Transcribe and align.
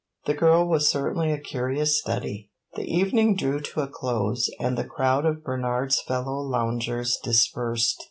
The 0.25 0.33
girl 0.33 0.67
was 0.67 0.89
certainly 0.89 1.31
a 1.31 1.37
curious 1.37 1.99
study. 2.01 2.49
The 2.73 2.91
evening 2.91 3.35
drew 3.35 3.59
to 3.59 3.81
a 3.81 3.87
close 3.87 4.49
and 4.59 4.75
the 4.75 4.83
crowd 4.83 5.27
of 5.27 5.43
Bernard's 5.43 6.01
fellow 6.01 6.39
loungers 6.39 7.19
dispersed. 7.23 7.99